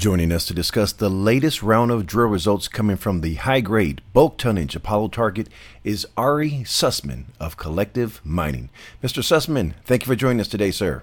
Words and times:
Joining 0.00 0.32
us 0.32 0.46
to 0.46 0.54
discuss 0.54 0.94
the 0.94 1.10
latest 1.10 1.62
round 1.62 1.90
of 1.90 2.06
drill 2.06 2.28
results 2.28 2.68
coming 2.68 2.96
from 2.96 3.20
the 3.20 3.34
high 3.34 3.60
grade 3.60 4.00
bulk 4.14 4.38
tonnage 4.38 4.74
Apollo 4.74 5.08
target 5.08 5.50
is 5.84 6.06
Ari 6.16 6.62
Sussman 6.64 7.24
of 7.38 7.58
Collective 7.58 8.22
Mining. 8.24 8.70
Mr. 9.02 9.22
Sussman, 9.22 9.74
thank 9.84 10.04
you 10.04 10.06
for 10.06 10.16
joining 10.16 10.40
us 10.40 10.48
today, 10.48 10.70
sir. 10.70 11.02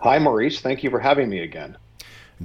Hi, 0.00 0.18
Maurice. 0.18 0.60
Thank 0.60 0.84
you 0.84 0.90
for 0.90 1.00
having 1.00 1.30
me 1.30 1.38
again. 1.38 1.78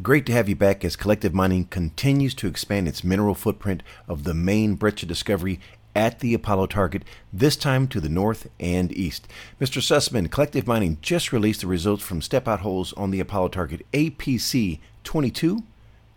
Great 0.02 0.26
to 0.28 0.32
have 0.32 0.48
you 0.48 0.56
back 0.56 0.86
as 0.86 0.96
Collective 0.96 1.34
Mining 1.34 1.66
continues 1.66 2.34
to 2.36 2.48
expand 2.48 2.88
its 2.88 3.04
mineral 3.04 3.36
footprint 3.36 3.84
of 4.08 4.24
the 4.24 4.34
main 4.34 4.76
breccia 4.76 5.06
discovery 5.06 5.60
at 5.94 6.20
the 6.22 6.34
Apollo 6.34 6.68
target, 6.68 7.04
this 7.34 7.58
time 7.58 7.90
to 7.90 8.00
the 8.00 8.08
north 8.08 8.48
and 8.58 8.94
east. 8.94 9.28
Mr. 9.60 9.82
Sussman, 9.82 10.32
Collective 10.32 10.66
Mining 10.66 10.98
just 11.02 11.34
released 11.34 11.60
the 11.60 11.68
results 11.68 12.04
from 12.04 12.22
step 12.22 12.48
out 12.48 12.62
holes 12.62 12.94
on 12.94 13.12
the 13.12 13.20
Apollo 13.20 13.50
target 13.50 13.86
APC 13.92 14.80
22 15.04 15.64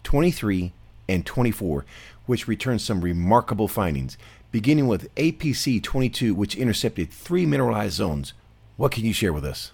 23, 0.04 0.72
and 1.08 1.26
24, 1.26 1.84
which 2.26 2.48
returned 2.48 2.80
some 2.80 3.00
remarkable 3.00 3.68
findings, 3.68 4.16
beginning 4.50 4.86
with 4.86 5.14
APC 5.16 5.82
22, 5.82 6.34
which 6.34 6.56
intercepted 6.56 7.10
three 7.10 7.46
mineralized 7.46 7.94
zones. 7.94 8.32
What 8.76 8.92
can 8.92 9.04
you 9.04 9.12
share 9.12 9.32
with 9.32 9.44
us? 9.44 9.72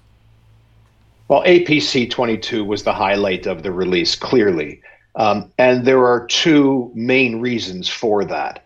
Well, 1.29 1.43
APC 1.45 2.11
22 2.11 2.65
was 2.65 2.85
the 2.85 2.93
highlight 2.93 3.47
of 3.47 3.63
the 3.63 3.73
release, 3.73 4.17
clearly. 4.17 4.81
Um, 5.17 5.53
and 5.59 5.85
there 5.85 6.07
are 6.07 6.27
two 6.27 6.91
main 6.95 7.41
reasons 7.41 7.89
for 7.89 8.25
that. 8.25 8.65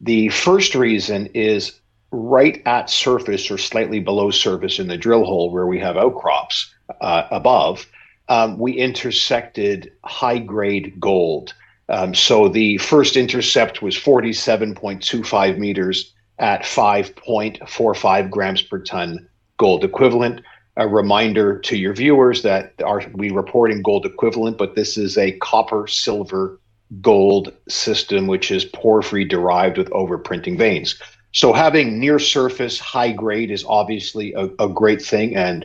The 0.00 0.28
first 0.28 0.74
reason 0.74 1.26
is 1.34 1.80
right 2.10 2.62
at 2.66 2.90
surface 2.90 3.50
or 3.50 3.58
slightly 3.58 3.98
below 3.98 4.30
surface 4.30 4.78
in 4.78 4.86
the 4.86 4.96
drill 4.96 5.24
hole 5.24 5.50
where 5.50 5.66
we 5.66 5.80
have 5.80 5.96
outcrops 5.96 6.72
uh, 7.00 7.26
above 7.30 7.86
um, 8.28 8.58
we 8.58 8.72
intersected 8.72 9.92
high 10.04 10.38
grade 10.38 10.98
gold. 10.98 11.54
Um, 11.88 12.14
so 12.14 12.48
the 12.48 12.78
first 12.78 13.16
intercept 13.16 13.82
was 13.82 13.96
47.25 13.96 15.58
meters 15.58 16.12
at 16.38 16.62
5.45 16.62 18.30
grams 18.30 18.62
per 18.62 18.78
ton 18.78 19.28
gold 19.58 19.84
equivalent. 19.84 20.40
A 20.76 20.88
reminder 20.88 21.58
to 21.60 21.76
your 21.76 21.92
viewers 21.92 22.42
that 22.42 22.72
are 22.84 23.02
we 23.12 23.30
reporting 23.30 23.82
gold 23.82 24.06
equivalent, 24.06 24.58
but 24.58 24.74
this 24.74 24.98
is 24.98 25.16
a 25.16 25.32
copper 25.38 25.86
silver 25.86 26.58
gold 27.00 27.52
system, 27.68 28.26
which 28.26 28.50
is 28.50 28.64
porphyry 28.64 29.24
derived 29.24 29.78
with 29.78 29.90
overprinting 29.90 30.58
veins. 30.58 31.00
So 31.32 31.52
having 31.52 31.98
near 31.98 32.18
surface 32.18 32.78
high 32.80 33.12
grade 33.12 33.50
is 33.50 33.64
obviously 33.68 34.32
a, 34.34 34.48
a 34.58 34.68
great 34.68 35.02
thing, 35.02 35.36
and 35.36 35.64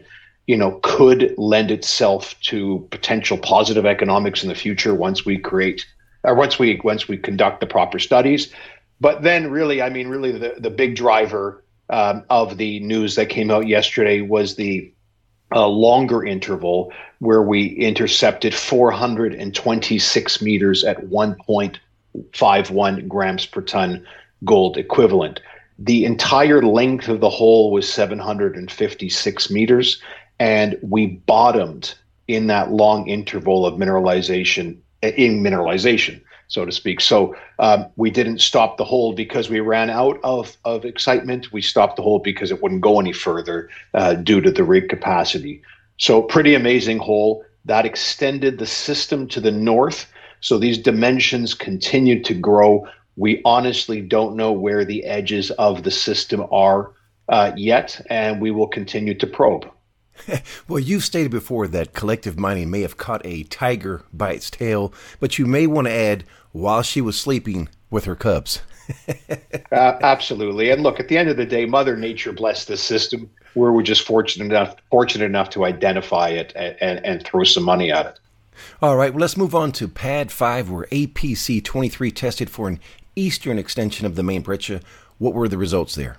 you 0.50 0.58
know, 0.58 0.80
could 0.82 1.34
lend 1.38 1.70
itself 1.70 2.34
to 2.42 2.88
potential 2.90 3.38
positive 3.38 3.86
economics 3.86 4.42
in 4.42 4.50
the 4.50 4.56
future 4.56 4.96
once 4.96 5.24
we 5.24 5.38
create 5.38 5.86
or 6.24 6.34
once 6.34 6.58
we 6.58 6.82
once 6.84 7.08
we 7.08 7.18
conduct 7.18 7.60
the 7.60 7.68
proper 7.68 8.00
studies. 8.00 8.52
But 9.00 9.22
then, 9.22 9.52
really, 9.52 9.80
I 9.80 9.92
mean, 9.92 10.08
really, 10.08 10.32
the 10.32 10.56
the 10.58 10.72
big 10.72 10.96
driver 10.96 11.64
um, 11.92 12.24
of 12.32 12.58
the 12.58 12.80
news 12.80 13.14
that 13.14 13.30
came 13.30 13.52
out 13.52 13.68
yesterday 13.68 14.22
was 14.22 14.56
the 14.56 14.92
uh, 15.54 15.68
longer 15.68 16.26
interval 16.26 16.92
where 17.20 17.44
we 17.44 17.68
intercepted 17.68 18.56
426 18.56 20.42
meters 20.42 20.84
at 20.84 20.98
1.51 21.12 23.08
grams 23.08 23.46
per 23.46 23.62
ton 23.62 24.04
gold 24.46 24.78
equivalent. 24.78 25.42
The 25.78 26.06
entire 26.06 26.64
length 26.64 27.08
of 27.08 27.20
the 27.20 27.30
hole 27.30 27.72
was 27.72 27.88
756 27.88 29.52
meters 29.52 30.02
and 30.40 30.78
we 30.82 31.08
bottomed 31.08 31.96
in 32.28 32.48
that 32.48 32.72
long 32.72 33.08
interval 33.08 33.66
of 33.66 33.76
mineralization 33.76 34.78
in 35.02 35.42
mineralization 35.44 36.22
so 36.50 36.66
to 36.66 36.72
speak. 36.72 37.00
So 37.00 37.36
um, 37.60 37.86
we 37.96 38.10
didn't 38.10 38.40
stop 38.40 38.78
the 38.78 38.84
hole 38.84 39.14
because 39.14 39.50
we 39.50 39.60
ran 39.60 39.90
out 39.90 40.20
of, 40.24 40.58
of 40.66 40.84
excitement. 40.84 41.54
We 41.54 41.62
stopped 41.62 41.96
the 41.96 42.02
hole 42.02 42.20
because 42.20 42.52
it 42.52 42.62
wouldn't 42.62 42.82
go 42.82 43.00
any 43.00 43.14
further 43.14 43.70
uh, 43.94 44.16
due 44.16 44.42
to 44.42 44.52
the 44.52 44.64
rig 44.64 44.90
capacity. 44.90 45.62
So 45.98 46.24
pretty 46.24 46.56
amazing 46.56 46.98
hole 46.98 47.46
that 47.66 47.86
extended 47.86 48.58
the 48.58 48.66
system 48.66 49.28
to 49.28 49.40
the 49.40 49.52
north. 49.52 50.12
So 50.42 50.58
these 50.58 50.80
dimensions 50.80 51.54
continued 51.54 52.26
to 52.26 52.34
grow. 52.34 52.88
We 53.16 53.42
honestly 53.46 54.02
don't 54.02 54.36
know 54.36 54.52
where 54.52 54.84
the 54.84 55.06
edges 55.06 55.52
of 55.52 55.84
the 55.84 55.92
system 55.92 56.48
are 56.52 56.94
uh, 57.28 57.52
yet 57.56 58.02
and 58.10 58.42
we 58.42 58.50
will 58.50 58.68
continue 58.68 59.14
to 59.14 59.28
probe 59.28 59.70
well, 60.68 60.80
you've 60.80 61.04
stated 61.04 61.32
before 61.32 61.68
that 61.68 61.94
collective 61.94 62.38
mining 62.38 62.70
may 62.70 62.82
have 62.82 62.98
caught 62.98 63.26
a 63.26 63.44
tiger 63.44 64.04
by 64.14 64.34
its 64.34 64.50
tail, 64.50 64.94
but 65.20 65.38
you 65.38 65.46
may 65.46 65.68
want 65.68 65.88
to 65.88 65.94
add 65.94 66.24
while 66.52 66.82
she 66.82 67.02
was 67.02 67.20
sleeping 67.20 67.70
with 67.90 68.06
her 68.06 68.16
cubs. 68.16 68.62
uh, 69.72 69.98
absolutely. 70.02 70.72
And 70.72 70.84
look, 70.84 71.00
at 71.00 71.08
the 71.08 71.18
end 71.18 71.30
of 71.30 71.38
the 71.38 71.46
day, 71.46 71.66
Mother 71.66 71.96
Nature 71.96 72.34
blessed 72.34 72.68
this 72.68 72.82
system. 72.82 73.30
We're, 73.56 73.72
we're 73.72 73.84
just 73.84 74.06
fortunate 74.06 74.46
enough 74.46 74.76
fortunate 74.90 75.26
enough 75.26 75.50
to 75.52 75.66
identify 75.66 76.30
it 76.30 76.54
and, 76.56 76.76
and, 76.82 77.06
and 77.06 77.24
throw 77.24 77.44
some 77.44 77.64
money 77.64 77.92
at 77.92 78.06
it. 78.06 78.20
All 78.82 78.98
right, 78.98 79.14
well, 79.14 79.22
let's 79.22 79.38
move 79.38 79.56
on 79.56 79.72
to 79.74 79.88
Pad 79.88 80.32
5, 80.32 80.70
where 80.70 80.86
APC 80.86 81.64
23 81.64 82.12
tested 82.12 82.50
for 82.50 82.68
an 82.68 82.80
eastern 83.16 83.58
extension 83.58 84.06
of 84.06 84.16
the 84.16 84.24
main 84.24 84.42
breccia. 84.42 84.82
What 85.18 85.34
were 85.34 85.48
the 85.48 85.58
results 85.58 85.96
there? 85.96 86.18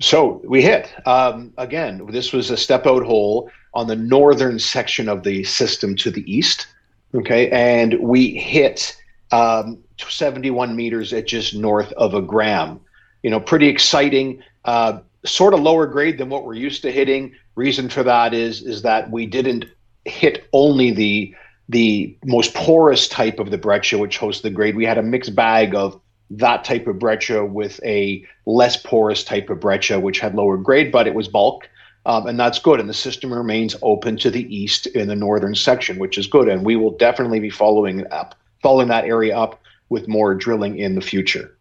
So 0.00 0.40
we 0.44 0.62
hit 0.62 0.92
um, 1.06 1.52
again. 1.58 2.06
This 2.10 2.32
was 2.32 2.50
a 2.50 2.56
step 2.56 2.86
out 2.86 3.02
hole 3.02 3.50
on 3.74 3.86
the 3.86 3.96
northern 3.96 4.58
section 4.58 5.08
of 5.08 5.24
the 5.24 5.44
system 5.44 5.96
to 5.96 6.10
the 6.10 6.30
east. 6.32 6.66
Okay, 7.14 7.50
and 7.50 7.98
we 8.00 8.30
hit 8.36 8.96
um, 9.32 9.78
71 9.98 10.76
meters 10.76 11.12
at 11.12 11.26
just 11.26 11.54
north 11.54 11.92
of 11.92 12.14
a 12.14 12.22
gram. 12.22 12.80
You 13.22 13.30
know, 13.30 13.40
pretty 13.40 13.68
exciting. 13.68 14.42
Uh, 14.64 15.00
sort 15.24 15.54
of 15.54 15.60
lower 15.60 15.86
grade 15.86 16.18
than 16.18 16.28
what 16.28 16.44
we're 16.44 16.54
used 16.54 16.82
to 16.82 16.92
hitting. 16.92 17.34
Reason 17.56 17.88
for 17.88 18.02
that 18.04 18.34
is 18.34 18.62
is 18.62 18.82
that 18.82 19.10
we 19.10 19.26
didn't 19.26 19.64
hit 20.04 20.48
only 20.52 20.92
the 20.92 21.34
the 21.68 22.16
most 22.24 22.54
porous 22.54 23.08
type 23.08 23.38
of 23.38 23.50
the 23.50 23.58
breccia, 23.58 23.98
which 23.98 24.16
hosts 24.16 24.42
the 24.42 24.50
grade. 24.50 24.76
We 24.76 24.86
had 24.86 24.96
a 24.96 25.02
mixed 25.02 25.34
bag 25.34 25.74
of 25.74 26.00
that 26.30 26.64
type 26.64 26.86
of 26.86 26.98
breccia 26.98 27.44
with 27.44 27.80
a 27.84 28.24
less 28.46 28.76
porous 28.76 29.24
type 29.24 29.50
of 29.50 29.60
breccia, 29.60 29.98
which 29.98 30.18
had 30.18 30.34
lower 30.34 30.56
grade, 30.56 30.92
but 30.92 31.06
it 31.06 31.14
was 31.14 31.28
bulk. 31.28 31.68
Um, 32.06 32.26
and 32.26 32.38
that's 32.38 32.58
good. 32.58 32.80
And 32.80 32.88
the 32.88 32.94
system 32.94 33.32
remains 33.32 33.76
open 33.82 34.16
to 34.18 34.30
the 34.30 34.54
east 34.54 34.86
in 34.86 35.08
the 35.08 35.16
northern 35.16 35.54
section, 35.54 35.98
which 35.98 36.16
is 36.16 36.26
good. 36.26 36.48
And 36.48 36.64
we 36.64 36.76
will 36.76 36.96
definitely 36.96 37.40
be 37.40 37.50
following 37.50 38.10
up, 38.10 38.34
following 38.62 38.88
that 38.88 39.04
area 39.04 39.36
up 39.36 39.60
with 39.88 40.08
more 40.08 40.34
drilling 40.34 40.78
in 40.78 40.94
the 40.94 41.00
future. 41.00 41.54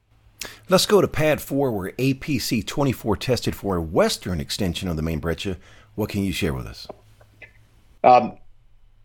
Let's 0.70 0.86
go 0.86 1.02
to 1.02 1.08
pad 1.08 1.42
four, 1.42 1.72
where 1.72 1.92
APC 1.94 2.66
24 2.66 3.18
tested 3.18 3.56
for 3.56 3.76
a 3.76 3.82
western 3.82 4.40
extension 4.40 4.88
of 4.88 4.96
the 4.96 5.02
main 5.02 5.20
breccia. 5.20 5.58
What 5.96 6.10
can 6.10 6.24
you 6.24 6.32
share 6.32 6.54
with 6.54 6.68
us? 6.68 6.88
Um, 8.04 8.38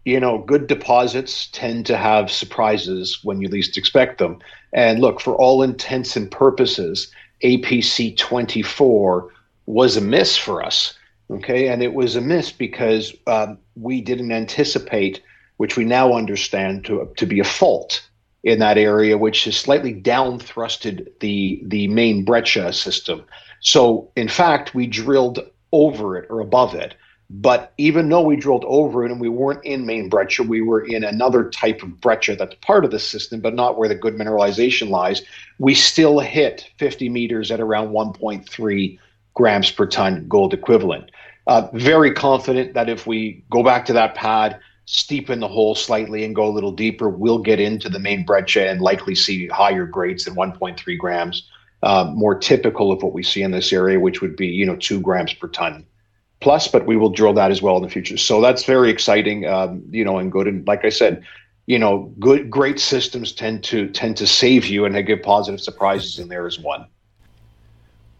you 0.05 0.19
know, 0.19 0.39
good 0.39 0.67
deposits 0.67 1.49
tend 1.53 1.87
to 1.87 1.97
have 1.97 2.31
surprises 2.31 3.21
when 3.23 3.41
you 3.41 3.49
least 3.49 3.79
expect 3.79 4.19
them. 4.19 4.39
And 4.73 5.01
look, 5.01 5.21
for 5.21 5.35
all 5.37 5.63
intents 5.63 6.17
and 6.17 6.31
purposes, 6.31 7.11
APC 7.45 8.17
24 8.17 9.29
was 9.67 9.97
a 9.97 10.01
miss 10.01 10.37
for 10.37 10.63
us. 10.63 10.95
Okay. 11.31 11.69
And 11.69 11.83
it 11.83 11.95
was 11.95 12.17
a 12.17 12.21
miss 12.21 12.51
because 12.51 13.15
um, 13.27 13.59
we 13.77 14.01
didn't 14.01 14.33
anticipate, 14.33 15.23
which 15.57 15.77
we 15.77 15.85
now 15.85 16.15
understand 16.15 16.85
to, 16.87 17.11
to 17.17 17.27
be 17.27 17.39
a 17.39 17.45
fault 17.45 18.07
in 18.43 18.59
that 18.59 18.77
area, 18.77 19.17
which 19.17 19.45
has 19.45 19.57
slightly 19.57 19.93
down 19.93 20.39
thrusted 20.39 21.07
the, 21.21 21.63
the 21.65 21.87
main 21.89 22.25
breccia 22.25 22.73
system. 22.73 23.25
So, 23.61 24.11
in 24.17 24.29
fact, 24.29 24.75
we 24.75 24.89
drilled 24.89 25.39
over 25.71 26.17
it 26.17 26.27
or 26.29 26.41
above 26.41 26.75
it. 26.75 26.95
But 27.35 27.73
even 27.79 28.11
though 28.11 28.21
we 28.21 28.37
drilled 28.37 28.67
over 28.67 29.07
it 29.07 29.11
and 29.11 29.19
we 29.19 29.31
weren't 29.31 29.65
in 29.65 29.87
main 29.87 30.11
breccia, 30.11 30.43
we 30.43 30.61
were 30.61 30.85
in 30.85 31.03
another 31.03 31.49
type 31.49 31.83
of 31.83 31.99
breccia 31.99 32.37
that's 32.37 32.55
part 32.57 32.85
of 32.85 32.91
the 32.91 32.99
system, 32.99 33.41
but 33.41 33.55
not 33.55 33.79
where 33.79 33.89
the 33.89 33.95
good 33.95 34.17
mineralization 34.17 34.91
lies. 34.91 35.23
We 35.59 35.75
still 35.75 36.19
hit 36.19 36.69
50 36.77 37.09
meters 37.09 37.51
at 37.51 37.59
around 37.59 37.89
1.3 37.89 38.99
grams 39.33 39.71
per 39.71 39.87
ton 39.87 40.27
gold 40.29 40.53
equivalent. 40.53 41.11
Uh, 41.47 41.69
very 41.73 42.13
confident 42.13 42.75
that 42.75 42.91
if 42.91 43.07
we 43.07 43.43
go 43.51 43.63
back 43.63 43.87
to 43.87 43.95
that 43.95 44.15
pad, 44.15 44.61
steepen 44.87 45.41
the 45.41 45.49
hole 45.49 45.75
slightly 45.75 46.25
and 46.25 46.35
go 46.35 46.47
a 46.47 46.53
little 46.53 46.73
deeper, 46.73 47.09
we'll 47.09 47.39
get 47.39 47.59
into 47.59 47.89
the 47.89 47.99
main 47.99 48.27
breccia 48.27 48.69
and 48.69 48.83
likely 48.83 49.15
see 49.15 49.47
higher 49.47 49.87
grades 49.87 50.27
than 50.27 50.35
1.3 50.35 50.99
grams, 50.99 51.49
uh, 51.83 52.13
more 52.15 52.35
typical 52.35 52.93
of 52.93 53.03
what 53.03 53.15
we 53.15 53.23
see 53.23 53.41
in 53.41 53.53
this 53.53 53.73
area, 53.73 53.99
which 53.99 54.21
would 54.21 54.37
be 54.37 54.49
you 54.49 54.67
know 54.67 54.77
two 54.77 55.01
grams 55.01 55.33
per 55.33 55.49
ton 55.49 55.87
plus, 56.43 56.69
but 56.69 56.87
we 56.87 56.97
will 56.97 57.11
drill 57.11 57.33
that 57.35 57.51
as 57.51 57.63
well 57.63 57.77
in 57.77 57.83
the 57.83 57.89
future. 57.89 58.17
So 58.17 58.41
that's 58.41 58.65
very 58.65 58.91
exciting, 58.91 59.47
um, 59.47 59.83
you 59.91 60.05
know, 60.05 60.19
and 60.19 60.31
good. 60.31 60.47
And 60.47 60.67
like 60.67 60.85
I 60.85 60.89
said, 60.89 61.25
you 61.67 61.79
know, 61.79 62.13
good, 62.19 62.51
great 62.51 62.81
systems 62.81 63.33
tend 63.33 63.65
to 63.65 63.89
tend 63.89 64.17
to 64.19 64.27
save 64.27 64.67
you, 64.67 64.85
and 64.85 64.95
they 64.95 65.03
give 65.03 65.23
positive 65.23 65.61
surprises 65.61 66.19
in 66.19 66.29
there 66.29 66.47
as 66.47 66.59
one. 66.59 66.87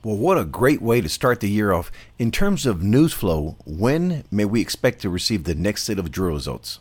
Well, 0.05 0.17
what 0.17 0.37
a 0.37 0.45
great 0.45 0.83
way 0.83 1.01
to 1.01 1.09
start 1.09 1.41
the 1.41 1.49
year 1.49 1.73
off. 1.73 1.93
In 2.19 2.33
terms 2.33 2.67
of 2.67 2.83
news 2.83 3.13
flow, 3.13 3.57
when 3.65 4.25
may 4.33 4.45
we 4.45 4.61
expect 4.61 5.01
to 5.03 5.09
receive 5.09 5.45
the 5.45 5.55
next 5.55 5.85
set 5.85 5.99
of 5.99 6.11
drill 6.11 6.35
results? 6.35 6.81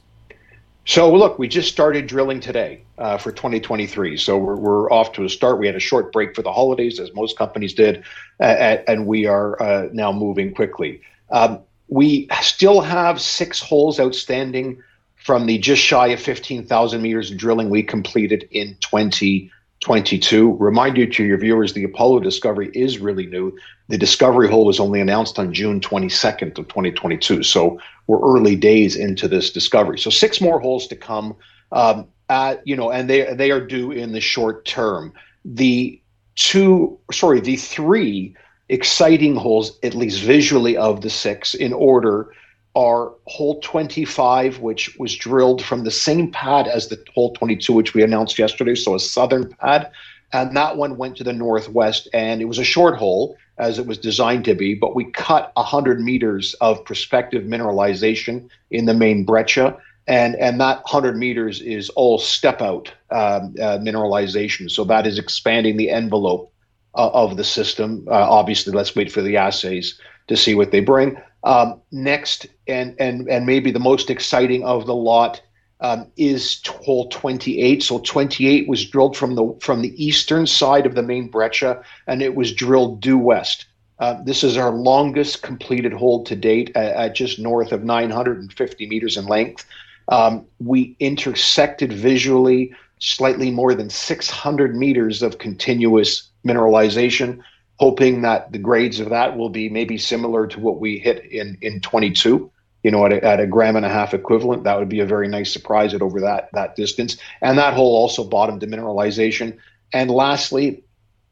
So 0.85 1.13
look, 1.13 1.37
we 1.37 1.47
just 1.47 1.71
started 1.71 2.07
drilling 2.07 2.39
today 2.39 2.81
uh, 2.97 3.17
for 3.17 3.31
2023. 3.31 4.17
So 4.17 4.37
we're, 4.37 4.55
we're 4.55 4.91
off 4.91 5.13
to 5.13 5.23
a 5.23 5.29
start. 5.29 5.59
We 5.59 5.67
had 5.67 5.75
a 5.75 5.79
short 5.79 6.11
break 6.11 6.35
for 6.35 6.41
the 6.41 6.51
holidays, 6.51 6.99
as 6.99 7.13
most 7.13 7.37
companies 7.37 7.73
did, 7.75 8.03
uh, 8.39 8.77
and 8.87 9.05
we 9.05 9.27
are 9.27 9.61
uh, 9.61 9.89
now 9.93 10.11
moving 10.11 10.53
quickly. 10.53 11.01
Um, 11.31 11.59
we 11.87 12.27
still 12.41 12.81
have 12.81 13.21
six 13.21 13.59
holes 13.59 13.99
outstanding 13.99 14.81
from 15.15 15.45
the 15.45 15.57
just 15.57 15.81
shy 15.81 16.07
of 16.07 16.19
15,000 16.19 17.01
meters 17.01 17.29
drilling 17.31 17.69
we 17.69 17.83
completed 17.83 18.47
in 18.51 18.75
2022. 18.79 20.57
Remind 20.57 20.97
you 20.97 21.05
to 21.11 21.23
your 21.23 21.37
viewers, 21.37 21.73
the 21.73 21.83
Apollo 21.83 22.21
discovery 22.21 22.71
is 22.73 22.99
really 22.99 23.27
new. 23.27 23.55
The 23.89 23.97
discovery 23.97 24.49
hole 24.49 24.65
was 24.65 24.79
only 24.79 24.99
announced 24.99 25.37
on 25.37 25.53
June 25.53 25.79
22nd 25.79 26.57
of 26.57 26.67
2022. 26.67 27.43
So 27.43 27.79
we're 28.07 28.21
early 28.21 28.55
days 28.55 28.95
into 28.95 29.27
this 29.27 29.51
discovery. 29.51 29.99
So 29.99 30.09
six 30.09 30.41
more 30.41 30.59
holes 30.59 30.87
to 30.87 30.95
come. 30.95 31.35
Um, 31.71 32.07
at, 32.29 32.65
you 32.65 32.77
know, 32.77 32.89
and 32.89 33.09
they 33.09 33.33
they 33.33 33.51
are 33.51 33.59
due 33.59 33.91
in 33.91 34.13
the 34.13 34.21
short 34.21 34.63
term. 34.63 35.13
The 35.43 36.01
two, 36.35 36.97
sorry, 37.11 37.41
the 37.41 37.57
three 37.57 38.35
exciting 38.71 39.35
holes, 39.35 39.77
at 39.83 39.93
least 39.93 40.21
visually, 40.21 40.77
of 40.77 41.01
the 41.01 41.09
six 41.09 41.53
in 41.53 41.73
order 41.73 42.33
are 42.73 43.11
hole 43.27 43.59
25, 43.59 44.59
which 44.59 44.95
was 44.97 45.13
drilled 45.15 45.61
from 45.61 45.83
the 45.83 45.91
same 45.91 46.31
pad 46.31 46.67
as 46.67 46.87
the 46.87 47.03
hole 47.13 47.33
22, 47.33 47.73
which 47.73 47.93
we 47.93 48.01
announced 48.01 48.39
yesterday, 48.39 48.73
so 48.73 48.95
a 48.95 48.99
southern 48.99 49.53
pad. 49.55 49.91
And 50.31 50.55
that 50.55 50.77
one 50.77 50.95
went 50.95 51.17
to 51.17 51.25
the 51.25 51.33
northwest, 51.33 52.07
and 52.13 52.41
it 52.41 52.45
was 52.45 52.57
a 52.57 52.63
short 52.63 52.95
hole 52.95 53.35
as 53.57 53.77
it 53.77 53.85
was 53.85 53.97
designed 53.97 54.45
to 54.45 54.55
be, 54.55 54.73
but 54.73 54.95
we 54.95 55.11
cut 55.11 55.51
100 55.55 56.01
meters 56.01 56.55
of 56.61 56.83
prospective 56.85 57.43
mineralization 57.43 58.49
in 58.71 58.85
the 58.85 58.93
main 58.93 59.25
breccia. 59.25 59.77
And, 60.07 60.35
and 60.37 60.59
that 60.61 60.77
100 60.77 61.17
meters 61.17 61.61
is 61.61 61.89
all 61.89 62.17
step 62.17 62.61
out 62.61 62.91
um, 63.11 63.53
uh, 63.61 63.77
mineralization. 63.79 64.71
So 64.71 64.85
that 64.85 65.05
is 65.05 65.19
expanding 65.19 65.77
the 65.77 65.89
envelope 65.89 66.50
uh, 66.95 67.09
of 67.13 67.37
the 67.37 67.43
system. 67.43 68.05
Uh, 68.07 68.29
obviously, 68.29 68.73
let's 68.73 68.95
wait 68.95 69.11
for 69.11 69.21
the 69.21 69.37
assays 69.37 69.99
to 70.27 70.37
see 70.37 70.55
what 70.55 70.71
they 70.71 70.79
bring. 70.79 71.17
Um, 71.43 71.81
next, 71.91 72.45
and 72.67 72.95
and 72.99 73.27
and 73.29 73.45
maybe 73.45 73.71
the 73.71 73.79
most 73.79 74.09
exciting 74.09 74.63
of 74.63 74.85
the 74.85 74.95
lot 74.95 75.41
um, 75.79 76.07
is 76.15 76.61
hole 76.65 77.09
28. 77.09 77.81
So 77.83 77.99
28 77.99 78.67
was 78.67 78.87
drilled 78.87 79.17
from 79.17 79.35
the 79.35 79.55
from 79.59 79.81
the 79.81 80.03
eastern 80.03 80.45
side 80.47 80.85
of 80.85 80.95
the 80.95 81.03
main 81.03 81.27
breccia, 81.27 81.83
and 82.07 82.21
it 82.21 82.35
was 82.35 82.53
drilled 82.53 83.01
due 83.01 83.17
west. 83.17 83.65
Uh, 83.99 84.21
this 84.23 84.43
is 84.43 84.57
our 84.57 84.71
longest 84.71 85.43
completed 85.43 85.93
hole 85.93 86.23
to 86.23 86.35
date, 86.35 86.71
at, 86.75 86.95
at 86.95 87.15
just 87.15 87.37
north 87.37 87.71
of 87.71 87.83
950 87.83 88.87
meters 88.87 89.15
in 89.15 89.27
length. 89.27 89.63
Um, 90.07 90.45
we 90.59 90.95
intersected 90.99 91.93
visually 91.93 92.73
slightly 92.97 93.51
more 93.51 93.75
than 93.75 93.89
600 93.89 94.75
meters 94.75 95.21
of 95.21 95.37
continuous 95.37 96.30
mineralization 96.45 97.41
hoping 97.81 98.21
that 98.21 98.51
the 98.51 98.59
grades 98.59 98.99
of 98.99 99.09
that 99.09 99.35
will 99.35 99.49
be 99.49 99.67
maybe 99.67 99.97
similar 99.97 100.45
to 100.45 100.59
what 100.59 100.79
we 100.79 100.99
hit 100.99 101.25
in 101.25 101.57
in 101.63 101.81
22 101.81 102.51
you 102.83 102.91
know 102.91 103.05
at 103.07 103.11
a, 103.11 103.25
at 103.25 103.39
a 103.39 103.47
gram 103.47 103.75
and 103.75 103.85
a 103.85 103.89
half 103.89 104.13
equivalent. 104.13 104.63
That 104.63 104.77
would 104.77 104.87
be 104.87 104.99
a 104.99 105.05
very 105.05 105.27
nice 105.27 105.51
surprise 105.51 105.93
at 105.95 106.01
over 106.03 106.21
that 106.21 106.49
that 106.53 106.75
distance. 106.75 107.17
And 107.41 107.57
that 107.57 107.73
hole 107.73 107.95
also 107.95 108.23
bottomed 108.23 108.61
to 108.61 108.67
mineralization. 108.67 109.57
And 109.93 110.11
lastly 110.11 110.83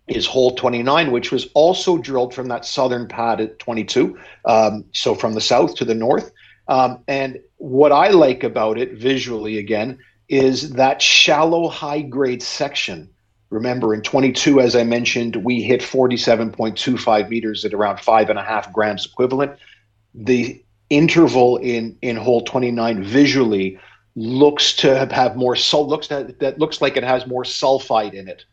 is 0.08 0.26
hole 0.26 0.56
29 0.56 1.12
which 1.12 1.32
was 1.32 1.48
also 1.54 2.00
drilled 2.00 2.34
from 2.34 2.48
that 2.48 2.66
southern 2.66 3.08
pad 3.08 3.40
at 3.40 3.60
22 3.60 4.18
um, 4.46 4.84
so 4.92 5.14
from 5.14 5.36
the 5.36 5.42
south 5.42 5.76
to 5.76 5.86
the 5.86 5.94
north. 5.94 6.32
Um, 6.68 7.04
and 7.08 7.40
what 7.58 7.92
i 7.92 8.10
like 8.10 8.44
about 8.44 8.80
it 8.80 8.94
visually 8.94 9.60
again 9.60 10.00
is 10.30 10.72
that 10.72 11.00
shallow 11.00 11.68
high 11.68 12.02
grade 12.02 12.42
section 12.42 13.10
Remember, 13.50 13.94
in 13.94 14.02
22, 14.02 14.62
as 14.62 14.76
I 14.76 14.84
mentioned, 14.84 15.38
we 15.38 15.62
hit 15.62 15.82
47.25 15.82 17.30
meters 17.30 17.66
at 17.66 17.74
around 17.74 18.00
five 18.00 18.30
and 18.30 18.38
a 18.38 18.44
half 18.44 18.72
grams 18.72 19.06
equivalent. 19.06 19.58
The 20.14 20.64
interval 20.90 21.58
in 21.58 21.98
in 22.02 22.16
hole 22.16 22.42
29 22.42 23.04
visually 23.04 23.80
looks 24.16 24.74
to 24.74 25.08
have, 25.12 25.36
more 25.36 25.56
sul- 25.56 25.88
looks 25.88 26.08
that, 26.08 26.40
that 26.40 26.60
looks 26.60 26.82
like 26.82 26.98
it 26.98 27.04
has 27.04 27.26
more 27.28 27.44
sulfide 27.44 28.14
in 28.14 28.28
it 28.28 28.44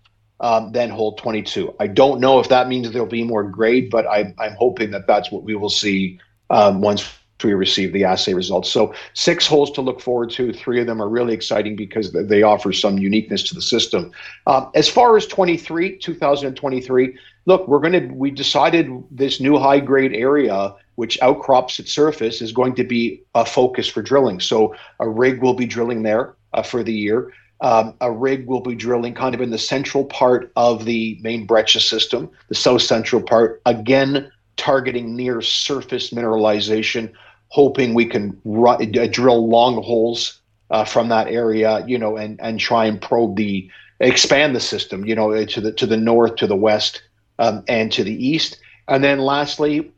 um, 0.40 0.72
than 0.72 0.90
hole 0.90 1.16
22. 1.16 1.74
I 1.80 1.86
don't 1.86 2.20
know 2.20 2.38
if 2.38 2.48
that 2.48 2.68
means 2.68 2.90
there'll 2.90 3.06
be 3.06 3.24
more 3.24 3.42
grade, 3.42 3.90
but 3.90 4.06
I, 4.06 4.34
I'm 4.38 4.54
hoping 4.54 4.90
that 4.92 5.06
that's 5.06 5.30
what 5.32 5.42
we 5.42 5.54
will 5.54 5.70
see 5.70 6.20
um, 6.50 6.80
once 6.80 7.10
we 7.44 7.54
receive 7.54 7.92
the 7.92 8.04
assay 8.04 8.34
results. 8.34 8.70
So 8.70 8.94
six 9.14 9.46
holes 9.46 9.70
to 9.72 9.80
look 9.82 10.00
forward 10.00 10.30
to. 10.30 10.52
Three 10.52 10.80
of 10.80 10.86
them 10.86 11.02
are 11.02 11.08
really 11.08 11.34
exciting 11.34 11.76
because 11.76 12.12
they 12.12 12.42
offer 12.42 12.72
some 12.72 12.98
uniqueness 12.98 13.42
to 13.44 13.54
the 13.54 13.62
system. 13.62 14.12
Um, 14.46 14.70
as 14.74 14.88
far 14.88 15.16
as 15.16 15.26
23, 15.26 15.98
2023, 15.98 17.18
look, 17.46 17.68
we're 17.68 17.80
going 17.80 17.92
to, 17.92 18.14
we 18.14 18.30
decided 18.30 18.90
this 19.10 19.40
new 19.40 19.58
high 19.58 19.80
grade 19.80 20.14
area, 20.14 20.74
which 20.94 21.20
outcrops 21.20 21.78
its 21.78 21.92
surface, 21.92 22.40
is 22.40 22.52
going 22.52 22.74
to 22.76 22.84
be 22.84 23.22
a 23.34 23.44
focus 23.44 23.86
for 23.86 24.02
drilling. 24.02 24.40
So 24.40 24.74
a 25.00 25.08
rig 25.08 25.42
will 25.42 25.54
be 25.54 25.66
drilling 25.66 26.02
there 26.02 26.34
uh, 26.54 26.62
for 26.62 26.82
the 26.82 26.92
year. 26.92 27.32
Um, 27.62 27.94
a 28.02 28.12
rig 28.12 28.46
will 28.46 28.60
be 28.60 28.74
drilling 28.74 29.14
kind 29.14 29.34
of 29.34 29.40
in 29.40 29.50
the 29.50 29.58
central 29.58 30.04
part 30.04 30.52
of 30.56 30.84
the 30.84 31.18
main 31.22 31.46
breccia 31.46 31.80
system, 31.80 32.30
the 32.48 32.54
south 32.54 32.82
central 32.82 33.22
part, 33.22 33.62
again 33.64 34.30
targeting 34.56 35.14
near 35.14 35.40
surface 35.40 36.10
mineralization 36.10 37.12
hoping 37.48 37.94
we 37.94 38.06
can 38.06 38.40
uh, 38.46 39.06
drill 39.10 39.48
long 39.48 39.82
holes 39.82 40.40
uh, 40.70 40.84
from 40.84 41.08
that 41.08 41.28
area, 41.28 41.84
you 41.86 41.98
know, 41.98 42.16
and 42.16 42.40
and 42.40 42.58
try 42.58 42.86
and 42.86 43.00
probe 43.00 43.36
the 43.36 43.70
expand 44.00 44.54
the 44.54 44.60
system, 44.60 45.04
you 45.04 45.14
know, 45.14 45.44
to 45.44 45.60
the 45.60 45.72
to 45.72 45.86
the 45.86 45.96
north, 45.96 46.36
to 46.36 46.46
the 46.46 46.56
west, 46.56 47.02
um, 47.38 47.62
and 47.68 47.92
to 47.92 48.04
the 48.04 48.26
east. 48.26 48.58
And 48.88 49.02
then 49.02 49.20
lastly, 49.20 49.92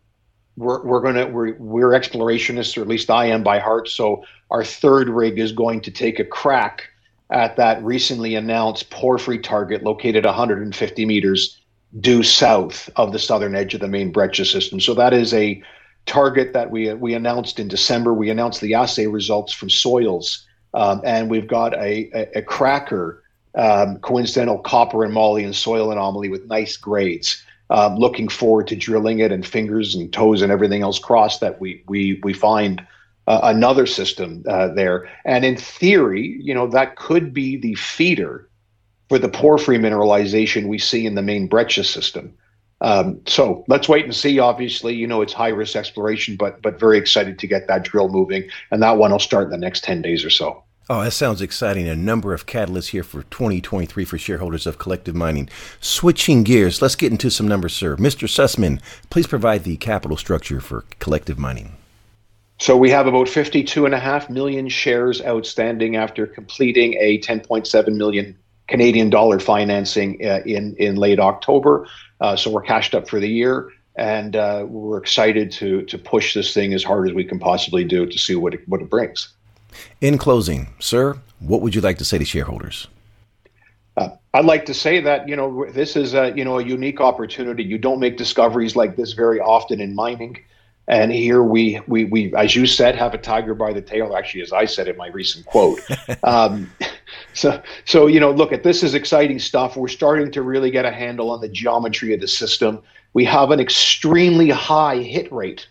we're 0.57 0.85
we're 0.85 1.01
gonna 1.01 1.27
we're 1.27 1.55
we're 1.55 1.91
explorationists, 1.91 2.77
or 2.77 2.83
at 2.83 2.89
least 2.89 3.11
I 3.11 3.27
am 3.27 3.43
by 3.43 3.59
heart. 3.59 3.89
So 3.89 4.25
our 4.51 4.65
third 4.65 5.09
rig 5.09 5.39
is 5.39 5.53
going 5.53 5.81
to 5.83 5.91
take 5.91 6.19
a 6.19 6.25
crack 6.25 6.89
at 7.31 7.57
that 7.57 7.83
recently 7.83 8.35
announced 8.35 8.91
porphyry 8.91 9.39
target 9.39 9.83
located 9.83 10.25
150 10.25 11.05
meters 11.05 11.59
due 12.01 12.23
south 12.23 12.89
of 12.97 13.13
the 13.13 13.19
southern 13.19 13.55
edge 13.55 13.75
of 13.75 13.81
the 13.81 13.89
main 13.89 14.11
breccia 14.11 14.45
system. 14.45 14.81
So 14.81 14.95
that 14.95 15.13
is 15.13 15.33
a 15.35 15.63
target 16.09 16.53
that 16.55 16.71
we 16.71 16.93
we 16.95 17.15
announced 17.15 17.61
in 17.61 17.69
December. 17.69 18.13
We 18.13 18.31
announced 18.31 18.61
the 18.61 18.75
assay 18.75 19.07
results 19.07 19.53
from 19.53 19.71
soils, 19.71 20.47
um, 20.75 21.01
and 21.05 21.31
we've 21.31 21.47
got 21.47 21.75
a, 21.75 22.11
a, 22.15 22.39
a 22.39 22.43
cracker 22.43 23.23
um, 23.55 23.99
coincidental 23.99 24.59
copper 24.59 25.05
and 25.05 25.13
moly 25.13 25.45
and 25.45 25.55
soil 25.55 25.91
anomaly 25.93 26.29
with 26.29 26.47
nice 26.47 26.77
grades. 26.77 27.43
Um, 27.71 27.97
looking 27.97 28.29
forward 28.29 28.67
to 28.69 28.77
drilling 28.77 29.19
it 29.19 29.31
and 29.31 29.47
fingers 29.47 29.95
and 29.95 30.11
toes 30.11 30.41
and 30.41 30.51
everything 30.51 30.81
else 30.81 30.99
crossed 30.99 31.41
that 31.41 31.61
we 31.61 31.85
we 31.87 32.19
we 32.23 32.33
find 32.33 32.85
uh, 33.27 33.41
another 33.43 33.85
system 33.85 34.43
uh, 34.49 34.69
there. 34.69 35.07
And 35.27 35.45
in 35.45 35.57
theory, 35.57 36.39
you 36.41 36.55
know 36.55 36.67
that 36.69 36.97
could 36.97 37.35
be 37.35 37.57
the 37.59 37.75
feeder 37.75 38.49
for 39.11 39.19
the 39.19 39.29
porphyry 39.29 39.79
mineralization 39.79 40.69
we 40.69 40.79
see 40.79 41.05
in 41.05 41.15
the 41.15 41.23
main 41.23 41.47
breccia 41.47 41.85
system. 41.85 42.35
Um, 42.81 43.21
so 43.27 43.65
let's 43.69 43.89
wait 43.89 44.05
and 44.05 44.15
see. 44.15 44.39
Obviously, 44.39 44.95
you 44.95 45.07
know 45.07 45.21
it's 45.21 45.33
high 45.33 45.49
risk 45.49 45.77
exploration, 45.77 46.37
but 46.37 46.63
but 46.63 46.79
very 46.79 46.99
excited 46.99 47.39
to 47.41 47.47
get 47.47 47.67
that 47.69 47.85
drill 47.85 48.09
moving, 48.09 48.49
and 48.71 48.83
that 48.83 48.99
one 48.99 49.11
will 49.11 49.19
start 49.19 49.45
in 49.45 49.51
the 49.51 49.59
next 49.59 49.83
ten 49.85 50.01
days 50.03 50.25
or 50.25 50.31
so. 50.31 50.63
Oh, 50.91 51.05
that 51.05 51.11
sounds 51.11 51.43
exciting. 51.43 51.87
A 51.87 51.95
number 51.95 52.33
of 52.33 52.47
catalysts 52.47 52.89
here 52.89 53.03
for 53.03 53.25
2023 53.25 54.07
for 54.07 54.17
shareholders 54.17 54.67
of 54.67 54.79
Collective 54.79 55.15
Mining. 55.15 55.51
Switching 55.83 56.45
gears, 56.45 56.81
let's 56.81 56.95
get 56.95 57.13
into 57.13 57.31
some 57.31 57.47
numbers, 57.47 57.75
sir. 57.75 57.95
Mr. 57.97 58.27
Sussman, 58.27 58.81
please 59.11 59.27
provide 59.27 59.65
the 59.65 59.77
capital 59.77 60.17
structure 60.17 60.63
for 60.63 60.87
Collective 60.99 61.39
Mining. 61.39 61.77
So 62.59 62.75
we 62.75 62.89
have 62.91 63.07
about 63.07 63.27
52.5 63.27 64.31
million 64.31 64.69
shares 64.71 65.21
outstanding 65.23 65.97
after 65.97 66.27
completing 66.27 66.95
a 66.95 67.21
10.7 67.21 67.95
million 67.95 68.39
Canadian 68.69 69.11
dollar 69.11 69.41
financing 69.41 70.25
uh, 70.25 70.41
in 70.47 70.77
in 70.77 70.97
late 70.97 71.19
October. 71.19 71.89
Uh, 72.21 72.37
so 72.37 72.51
we're 72.51 72.63
cashed 72.63 72.95
up 72.95 73.09
for 73.09 73.19
the 73.19 73.29
year, 73.29 73.71
and 73.97 74.37
uh, 74.37 74.65
we're 74.69 74.99
excited 74.99 75.51
to 75.53 75.83
to 75.83 75.99
push 75.99 76.35
this 76.35 76.55
thing 76.55 76.73
as 76.75 76.85
hard 76.85 77.09
as 77.09 77.15
we 77.15 77.25
can 77.25 77.39
possibly 77.39 77.85
do 77.85 78.07
to 78.07 78.19
see 78.19 78.35
what 78.35 78.55
it, 78.55 78.69
what 78.69 78.81
it 78.81 78.91
brings. 78.91 79.29
In 80.01 80.19
closing, 80.19 80.69
sir, 80.79 81.19
what 81.41 81.61
would 81.63 81.75
you 81.75 81.81
like 81.81 81.99
to 81.99 82.05
say 82.05 82.19
to 82.19 82.25
shareholders? 82.25 82.89
Uh, 83.97 84.11
I'd 84.35 84.45
like 84.45 84.67
to 84.67 84.75
say 84.75 85.01
that 85.01 85.29
you 85.29 85.35
know 85.35 85.67
this 85.73 85.97
is 85.97 86.15
a 86.15 86.33
you 86.37 86.45
know 86.45 86.59
a 86.59 86.65
unique 86.65 87.01
opportunity. 87.01 87.65
You 87.65 87.79
don't 87.79 87.99
make 87.99 88.17
discoveries 88.17 88.77
like 88.77 88.97
this 88.97 89.13
very 89.13 89.41
often 89.41 89.81
in 89.81 89.95
mining. 89.95 90.39
And 90.89 91.13
here 91.13 91.43
we, 91.43 91.81
we, 91.87 92.05
we, 92.05 92.35
as 92.35 92.57
you 92.57 92.67
said, 92.67 92.97
have 92.97 93.13
a 93.13 93.19
tiger 93.19 93.55
by 93.55 93.73
the 93.73 93.83
tail. 93.83 94.17
Actually, 94.17 94.43
as 94.43 94.53
I 94.53 94.65
said 94.65 94.89
in 94.89 94.97
my 94.97 95.09
recent 95.09 95.45
quote. 95.47 95.81
um, 96.25 96.71
so, 97.35 97.63
so 97.85 98.07
you 98.07 98.21
know, 98.21 98.31
look 98.31 98.53
at 98.53 98.63
this 98.63 98.83
is 98.83 98.95
exciting 98.95 99.39
stuff. 99.39 99.77
We're 99.77 99.89
starting 99.89 100.31
to 100.33 100.43
really 100.43 100.71
get 100.71 100.85
a 100.85 100.91
handle 100.91 101.31
on 101.31 101.41
the 101.41 101.49
geometry 101.49 102.15
of 102.15 102.21
the 102.21 102.29
system. 102.29 102.83
We 103.13 103.25
have 103.27 103.51
an 103.51 103.61
extremely 103.61 104.51
high 104.51 104.97
hit 104.97 105.31
rate 105.33 105.67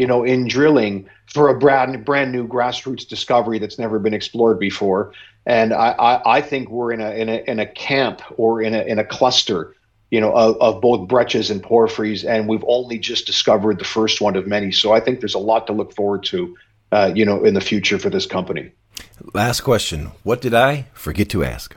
you 0.00 0.06
know, 0.06 0.24
in 0.24 0.48
drilling 0.48 1.06
for 1.26 1.50
a 1.50 1.58
brand 1.58 2.06
brand 2.06 2.32
new 2.32 2.48
grassroots 2.48 3.06
discovery 3.06 3.58
that's 3.58 3.78
never 3.78 3.98
been 3.98 4.14
explored 4.14 4.58
before. 4.58 5.12
And 5.44 5.74
I, 5.74 5.90
I, 5.90 6.36
I 6.36 6.40
think 6.40 6.70
we're 6.70 6.92
in 6.92 7.02
a 7.02 7.10
in 7.10 7.28
a 7.28 7.44
in 7.46 7.58
a 7.58 7.66
camp 7.66 8.22
or 8.38 8.62
in 8.62 8.74
a 8.74 8.80
in 8.80 8.98
a 8.98 9.04
cluster, 9.04 9.76
you 10.10 10.20
know, 10.20 10.32
of, 10.32 10.56
of 10.60 10.80
both 10.80 11.08
breccias 11.08 11.50
and 11.50 11.62
porphyries, 11.62 12.24
and 12.24 12.48
we've 12.48 12.64
only 12.66 12.98
just 12.98 13.26
discovered 13.26 13.78
the 13.78 13.84
first 13.84 14.20
one 14.20 14.36
of 14.36 14.46
many. 14.46 14.72
So 14.72 14.92
I 14.92 15.00
think 15.00 15.20
there's 15.20 15.34
a 15.34 15.38
lot 15.38 15.66
to 15.68 15.72
look 15.72 15.94
forward 15.94 16.24
to, 16.24 16.56
uh, 16.92 17.12
you 17.14 17.24
know, 17.24 17.44
in 17.44 17.54
the 17.54 17.60
future 17.60 17.98
for 17.98 18.10
this 18.10 18.26
company. 18.26 18.72
Last 19.32 19.60
question: 19.60 20.10
What 20.22 20.40
did 20.40 20.54
I 20.54 20.86
forget 20.92 21.28
to 21.30 21.44
ask? 21.44 21.76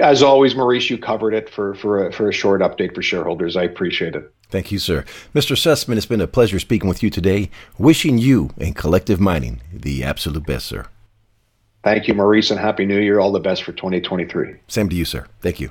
As 0.00 0.22
always, 0.22 0.56
Maurice, 0.56 0.88
you 0.88 0.98
covered 0.98 1.34
it 1.34 1.50
for 1.50 1.74
for 1.74 2.08
a, 2.08 2.12
for 2.12 2.28
a 2.28 2.32
short 2.32 2.62
update 2.62 2.94
for 2.94 3.02
shareholders. 3.02 3.56
I 3.56 3.62
appreciate 3.64 4.14
it. 4.14 4.30
Thank 4.50 4.70
you, 4.70 4.78
sir. 4.78 5.04
Mr. 5.34 5.56
Sussman, 5.56 5.96
it's 5.96 6.06
been 6.06 6.20
a 6.20 6.26
pleasure 6.26 6.58
speaking 6.58 6.88
with 6.88 7.02
you 7.02 7.10
today. 7.10 7.50
Wishing 7.76 8.18
you 8.18 8.50
and 8.58 8.76
Collective 8.76 9.20
Mining 9.20 9.60
the 9.72 10.04
absolute 10.04 10.46
best, 10.46 10.66
sir. 10.66 10.86
Thank 11.82 12.08
you, 12.08 12.14
Maurice, 12.14 12.50
and 12.50 12.58
Happy 12.58 12.86
New 12.86 12.98
Year. 12.98 13.18
All 13.20 13.32
the 13.32 13.40
best 13.40 13.62
for 13.62 13.72
2023. 13.72 14.56
Same 14.68 14.88
to 14.88 14.96
you, 14.96 15.04
sir. 15.04 15.26
Thank 15.40 15.60
you. 15.60 15.70